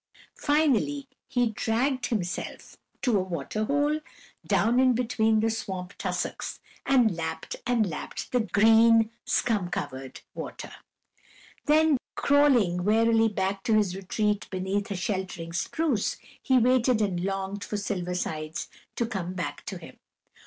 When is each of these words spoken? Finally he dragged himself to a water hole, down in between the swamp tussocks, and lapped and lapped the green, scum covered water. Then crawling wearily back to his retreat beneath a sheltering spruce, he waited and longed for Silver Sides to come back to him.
Finally 0.39 1.07
he 1.27 1.51
dragged 1.51 2.07
himself 2.07 2.75
to 3.03 3.15
a 3.19 3.23
water 3.23 3.65
hole, 3.65 3.99
down 4.43 4.79
in 4.79 4.93
between 4.95 5.41
the 5.41 5.49
swamp 5.51 5.93
tussocks, 5.99 6.59
and 6.87 7.15
lapped 7.15 7.57
and 7.67 7.87
lapped 7.87 8.31
the 8.31 8.39
green, 8.39 9.11
scum 9.25 9.69
covered 9.69 10.21
water. 10.33 10.71
Then 11.67 11.97
crawling 12.15 12.83
wearily 12.83 13.27
back 13.29 13.63
to 13.65 13.75
his 13.75 13.95
retreat 13.95 14.47
beneath 14.49 14.89
a 14.89 14.95
sheltering 14.95 15.53
spruce, 15.53 16.17
he 16.41 16.57
waited 16.57 16.99
and 16.99 17.23
longed 17.23 17.63
for 17.63 17.77
Silver 17.77 18.15
Sides 18.15 18.69
to 18.95 19.05
come 19.05 19.35
back 19.35 19.63
to 19.67 19.77
him. 19.77 19.97